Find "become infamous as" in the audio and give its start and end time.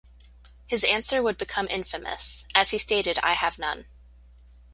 1.37-2.71